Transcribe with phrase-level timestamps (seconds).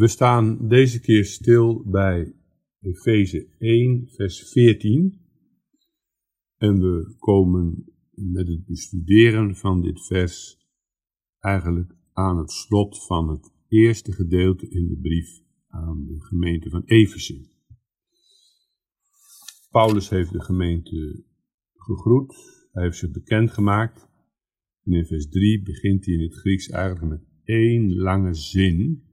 [0.00, 2.34] We staan deze keer stil bij
[2.80, 5.20] Efeze 1, vers 14.
[6.56, 10.58] En we komen met het bestuderen van dit vers
[11.38, 16.82] eigenlijk aan het slot van het eerste gedeelte in de brief aan de gemeente van
[16.84, 17.48] Efeze.
[19.70, 21.24] Paulus heeft de gemeente
[21.74, 22.34] gegroet,
[22.72, 24.08] hij heeft ze bekendgemaakt.
[24.84, 29.08] En in vers 3 begint hij in het Grieks eigenlijk met één lange zin.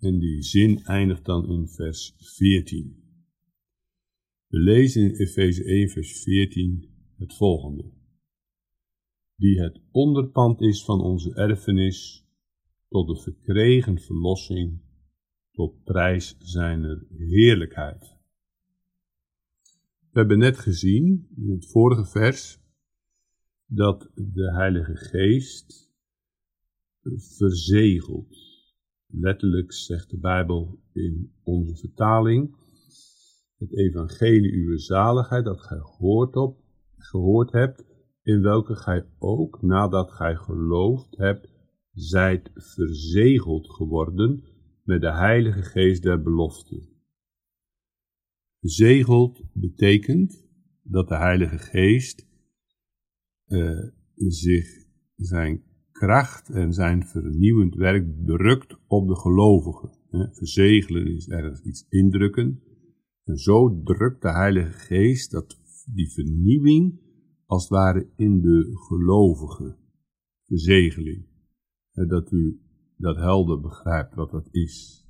[0.00, 2.96] En die zin eindigt dan in vers 14.
[4.46, 7.92] We lezen in Efeze 1, vers 14 het volgende.
[9.36, 12.26] Die het onderpand is van onze erfenis,
[12.88, 14.80] tot de verkregen verlossing,
[15.52, 18.18] tot prijs zijner heerlijkheid.
[20.10, 22.60] We hebben net gezien, in het vorige vers,
[23.66, 25.92] dat de Heilige Geest
[27.36, 28.49] verzegelt.
[29.12, 32.56] Letterlijk zegt de Bijbel in onze vertaling,
[33.56, 36.60] het evangelie uw zaligheid dat gij gehoord, op,
[36.96, 37.84] gehoord hebt,
[38.22, 41.48] in welke gij ook nadat gij geloofd hebt,
[41.92, 44.44] zijt verzegeld geworden
[44.84, 46.88] met de Heilige Geest der belofte.
[48.60, 50.46] Verzegeld betekent
[50.82, 52.26] dat de Heilige Geest
[53.46, 55.62] uh, zich zijn
[56.00, 59.90] kracht en zijn vernieuwend werk drukt op de gelovigen.
[60.32, 62.62] Verzegelen is ergens iets indrukken.
[63.24, 65.58] En zo drukt de Heilige Geest dat
[65.94, 67.00] die vernieuwing
[67.46, 69.76] als het ware in de gelovigen.
[70.46, 71.26] Verzegeling.
[71.92, 72.60] Dat u
[72.96, 75.06] dat helder begrijpt wat dat is.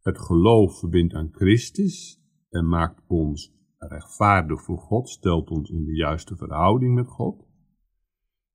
[0.00, 5.94] Het geloof verbindt aan Christus en maakt ons rechtvaardig voor God, stelt ons in de
[5.94, 7.50] juiste verhouding met God.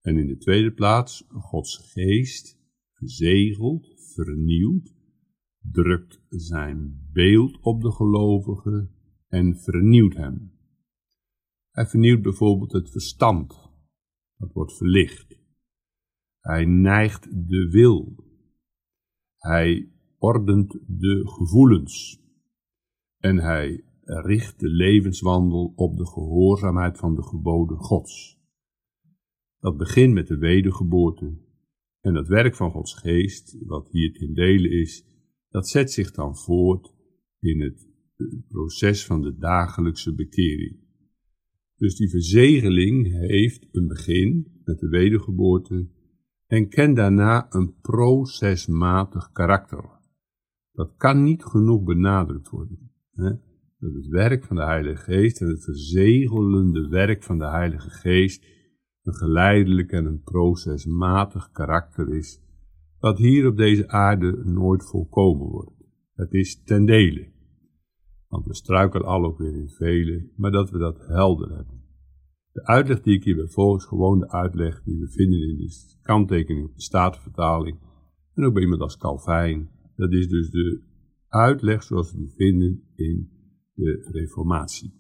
[0.07, 2.59] En in de tweede plaats, Gods geest
[2.93, 4.95] verzegelt, vernieuwt,
[5.71, 8.89] drukt zijn beeld op de gelovige
[9.27, 10.51] en vernieuwt hem.
[11.71, 13.69] Hij vernieuwt bijvoorbeeld het verstand,
[14.37, 15.39] dat wordt verlicht.
[16.39, 18.23] Hij neigt de wil.
[19.37, 22.21] Hij ordent de gevoelens.
[23.17, 28.36] En hij richt de levenswandel op de gehoorzaamheid van de geboden Gods.
[29.59, 31.37] Dat begint met de wedergeboorte.
[32.01, 35.05] En het werk van Gods geest, wat hier ten dele is,
[35.49, 36.93] dat zet zich dan voort
[37.39, 37.87] in het
[38.47, 40.85] proces van de dagelijkse bekering.
[41.75, 45.89] Dus die verzegeling heeft een begin met de wedergeboorte
[46.47, 49.97] en kent daarna een procesmatig karakter.
[50.71, 52.91] Dat kan niet genoeg benadrukt worden.
[53.11, 53.29] Hè?
[53.79, 58.45] Dat het werk van de Heilige Geest en het verzegelende werk van de Heilige Geest
[59.07, 62.41] een geleidelijk en een procesmatig karakter is,
[62.99, 65.71] dat hier op deze aarde nooit volkomen wordt.
[66.13, 67.31] Het is ten dele.
[68.27, 71.83] Want we struikelen al ook weer in vele, maar dat we dat helder hebben.
[72.51, 75.97] De uitleg die ik hier bij volgens gewoon de uitleg die we vinden in de
[76.01, 77.79] kanttekening op de Statenvertaling
[78.33, 79.69] en ook bij iemand als Calvijn.
[79.95, 80.81] Dat is dus de
[81.27, 83.29] uitleg zoals we die vinden in
[83.73, 84.93] de Reformatie.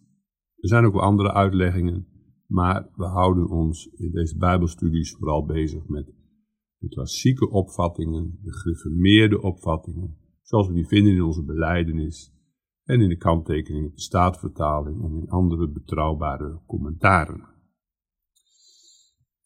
[0.59, 2.07] Er zijn ook wel andere uitleggingen,
[2.47, 6.11] maar we houden ons in deze Bijbelstudies vooral bezig met
[6.77, 12.33] de klassieke opvattingen, de gereformeerde opvattingen, zoals we die vinden in onze beleidenis
[12.83, 17.55] en in de kanttekening op de Staatvertaling en in andere betrouwbare commentaren.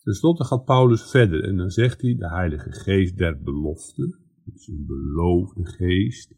[0.04, 4.20] Ten slotte gaat Paulus verder en dan zegt hij de Heilige Geest der belofte,
[4.54, 6.36] is een beloofde geest,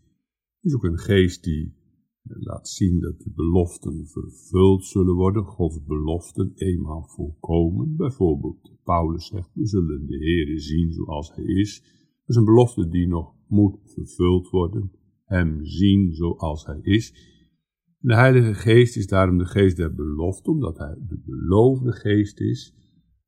[0.61, 1.82] is ook een geest die
[2.23, 7.95] laat zien dat de beloften vervuld zullen worden, Gods beloften eenmaal volkomen.
[7.95, 11.81] Bijvoorbeeld, Paulus zegt, we zullen de Heer zien zoals Hij is.
[11.81, 14.91] Dat is een belofte die nog moet vervuld worden,
[15.23, 17.31] Hem zien zoals Hij is.
[17.97, 22.75] De Heilige Geest is daarom de geest der belofte, omdat Hij de beloofde geest is,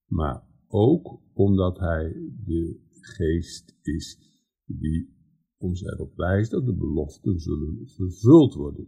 [0.07, 2.13] maar ook omdat Hij
[2.45, 4.19] de geest is
[4.65, 5.14] die
[5.57, 8.87] ons erop wijst dat de beloften zullen vervuld worden.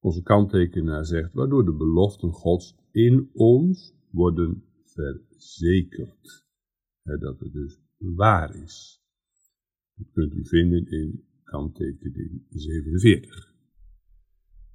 [0.00, 6.42] Onze kanttekenaar zegt, waardoor de beloften Gods in ons worden verzekerd.
[7.02, 9.02] dat het dus waar is.
[9.94, 13.54] Dat kunt u vinden in kanttekening 47.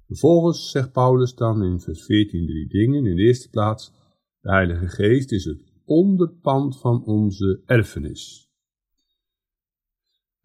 [0.06, 3.06] Vervolgens zegt Paulus dan in vers 14 drie dingen.
[3.06, 3.92] In de eerste plaats,
[4.40, 8.49] de Heilige Geest is het onderpand van onze erfenis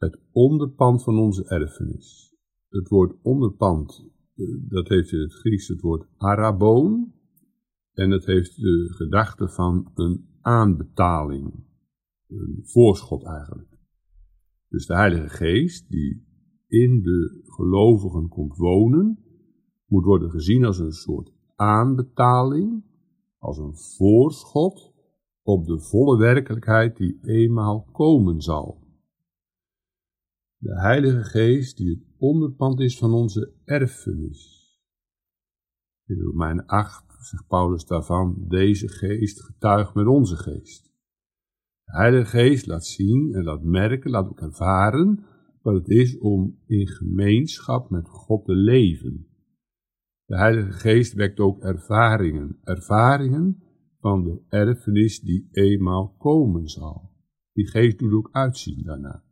[0.06, 2.36] het onderpand van onze erfenis.
[2.70, 7.14] Het woord onderpand, eh, dat heeft in het Grieks het woord araboon.
[7.94, 11.64] En het heeft de gedachte van een aanbetaling.
[12.28, 13.78] Een voorschot eigenlijk.
[14.70, 16.26] Dus de Heilige Geest, die
[16.68, 19.20] in de gelovigen komt wonen,
[19.88, 22.84] moet worden gezien als een soort aanbetaling,
[23.38, 24.94] als een voorschot
[25.44, 28.85] op de volle werkelijkheid die eenmaal komen zal.
[30.58, 34.54] De Heilige Geest die het onderpand is van onze erfenis.
[36.06, 40.94] In Romein 8 zegt Paulus daarvan, deze geest getuigt met onze geest.
[41.84, 45.26] De Heilige Geest laat zien en laat merken, laat ook ervaren
[45.62, 49.28] wat het is om in gemeenschap met God te leven.
[50.26, 53.64] De Heilige Geest wekt ook ervaringen, ervaringen
[54.00, 57.12] van de erfenis die eenmaal komen zal.
[57.54, 59.24] Die geest doet ook uitzien daarna.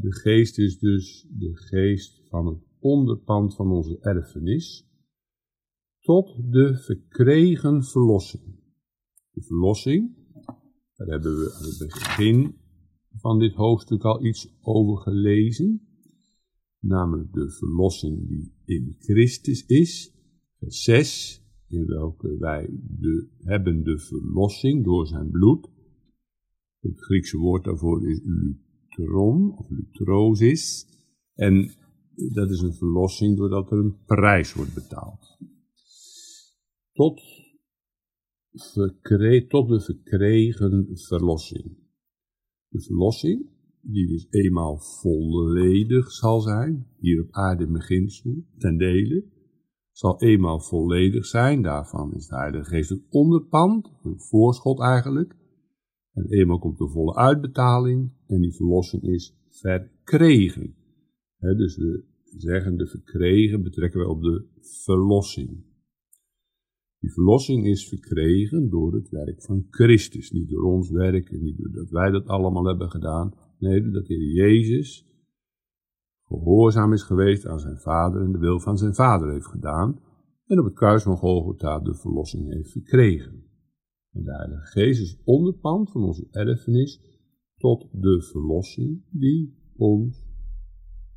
[0.00, 4.88] De geest is dus de geest van het onderpand van onze erfenis,
[6.00, 8.42] tot de verkregen verlossing.
[9.30, 10.16] De verlossing,
[10.96, 12.54] daar hebben we aan het begin
[13.16, 15.88] van dit hoofdstuk al iets over gelezen,
[16.78, 20.14] namelijk de verlossing die in Christus is,
[20.58, 25.68] vers 6, in welke wij de, hebben de verlossing door zijn bloed.
[26.80, 28.20] Het Griekse woord daarvoor is
[28.96, 30.86] lutron, of lutrosis,
[31.34, 31.74] en
[32.14, 35.38] dat is een verlossing doordat er een prijs wordt betaald.
[36.92, 37.20] Tot,
[39.48, 41.76] tot de verkregen verlossing.
[42.68, 43.46] De verlossing,
[43.80, 49.24] die dus eenmaal volledig zal zijn, hier op aarde beginsel, ten dele,
[49.90, 51.62] zal eenmaal volledig zijn.
[51.62, 55.36] Daarvan is de Heilige Geest een onderpand, een voorschot eigenlijk.
[56.14, 60.74] En eenmaal komt de volle uitbetaling en die verlossing is verkregen.
[61.38, 62.04] dus we
[62.36, 64.46] zeggen de verkregen betrekken we op de
[64.84, 65.64] verlossing.
[66.98, 70.30] Die verlossing is verkregen door het werk van Christus.
[70.30, 73.34] Niet door ons werk en niet doordat wij dat allemaal hebben gedaan.
[73.58, 75.06] Nee, dat de Heer Jezus
[76.22, 80.00] gehoorzaam is geweest aan zijn vader en de wil van zijn vader heeft gedaan.
[80.46, 83.42] En op het kruis van Golgotha de verlossing heeft verkregen.
[84.14, 87.00] En de Heilige onderpand van onze erfenis
[87.56, 90.26] tot de verlossing die ons,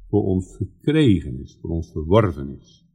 [0.08, 2.86] voor ons verkregen is, voor ons verworven is.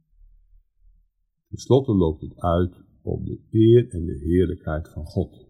[1.47, 5.47] Ten slotte loopt het uit op de eer en de heerlijkheid van God,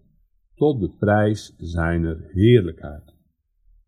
[0.56, 3.16] tot de prijs zijner heerlijkheid.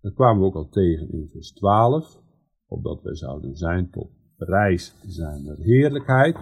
[0.01, 2.21] Dat kwamen we ook al tegen in vers 12,
[2.67, 6.37] opdat wij zouden zijn tot prijs zijner heerlijkheid.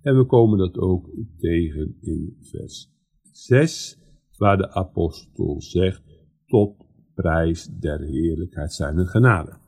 [0.00, 2.91] En we komen dat ook tegen in vers
[3.32, 3.98] 6,
[4.36, 6.02] waar de apostel zegt,
[6.46, 9.60] tot prijs der heerlijkheid zijner genade.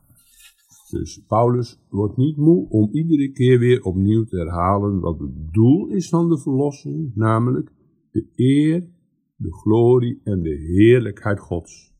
[0.89, 5.87] Dus Paulus wordt niet moe om iedere keer weer opnieuw te herhalen wat het doel
[5.87, 7.71] is van de verlossing, namelijk
[8.11, 8.89] de eer,
[9.35, 11.93] de glorie en de heerlijkheid Gods.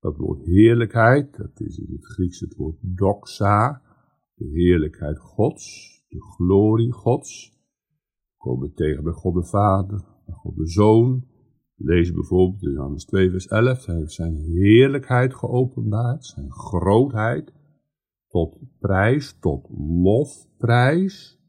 [0.00, 3.82] Dat woord heerlijkheid, dat is in het Grieks het woord doxa,
[4.34, 7.52] de heerlijkheid Gods, de glorie Gods.
[8.30, 10.04] We komen tegen bij God de Vader,
[10.48, 11.24] God de Zoon.
[11.76, 17.52] Lees bijvoorbeeld in Johannes 2 vers 11, hij heeft zijn heerlijkheid geopenbaard, zijn grootheid,
[18.28, 21.40] tot prijs, tot lofprijs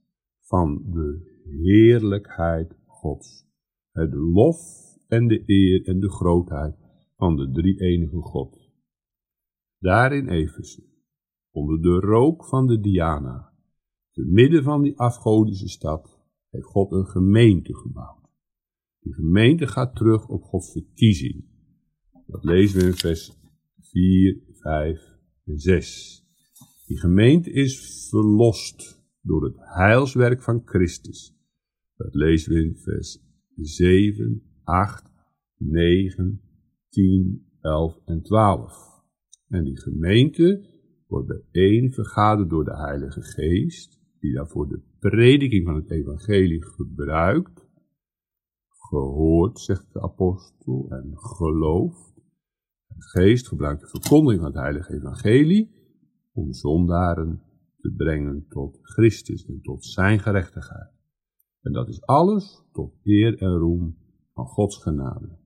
[0.41, 3.47] van de heerlijkheid Gods.
[3.91, 4.57] Het lof
[5.07, 6.75] en de eer en de grootheid
[7.15, 8.69] van de drie enige God.
[9.79, 10.49] Daar in
[11.51, 13.53] onder de rook van de Diana,
[14.11, 18.18] te midden van die afgodische stad, heeft God een gemeente gebouwd.
[18.99, 21.45] Die gemeente gaat terug op Gods verkiezing.
[22.27, 23.37] Dat lezen we in vers
[23.81, 26.23] 4, 5 en 6.
[26.85, 31.35] Die gemeente is verlost door het heilswerk van Christus.
[31.95, 33.23] Dat lezen we in vers
[33.55, 35.11] 7, 8,
[35.57, 36.41] 9,
[36.89, 39.03] 10, 11 en 12.
[39.47, 40.65] En die gemeente
[41.07, 47.68] wordt bijeen vergaderd door de Heilige Geest, die daarvoor de prediking van het evangelie gebruikt,
[48.89, 52.13] gehoord, zegt de apostel, en gelooft.
[52.87, 55.71] De geest gebruikt de verkondiging van het heilige evangelie
[56.33, 57.41] om zondaren
[57.77, 60.91] te brengen tot Christus en tot zijn gerechtigheid.
[61.61, 63.97] En dat is alles tot eer en roem
[64.33, 65.37] van Gods genade.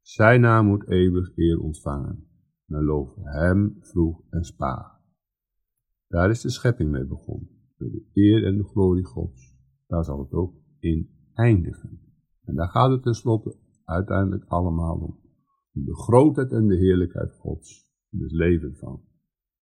[0.00, 2.26] Zijn naam moet eeuwig eer ontvangen.
[2.64, 5.00] Men loven hem vroeg en spa.
[6.08, 7.50] Daar is de schepping mee begonnen.
[7.76, 9.56] De eer en de glorie Gods.
[9.86, 12.01] Daar zal het ook in eindigen.
[12.52, 15.20] En daar gaat het tenslotte uiteindelijk allemaal om.
[15.74, 17.90] Om de grootheid en de heerlijkheid Gods.
[18.10, 19.04] In het leven van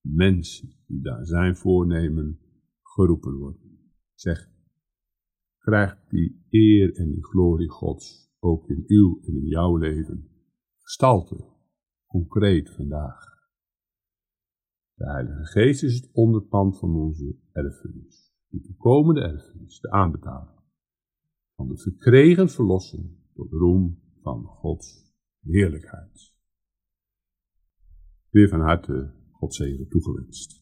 [0.00, 2.40] mensen die daar zijn voornemen
[2.82, 3.92] geroepen worden.
[4.14, 4.50] Zeg,
[5.58, 10.28] krijgt die eer en die glorie Gods ook in uw en in jouw leven
[10.78, 11.44] gestalte,
[12.06, 13.24] concreet vandaag.
[14.94, 18.34] De Heilige Geest is het onderpand van onze erfenis.
[18.46, 20.59] De toekomende erfenis, de aanbetaling.
[21.60, 26.32] Van de verkregen verlossing tot roem van Gods heerlijkheid.
[28.28, 30.59] Weer van harte God zegen toegewenst.